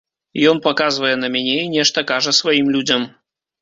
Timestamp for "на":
1.21-1.31